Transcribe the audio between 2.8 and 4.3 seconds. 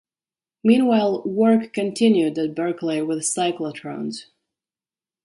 with cyclotrons.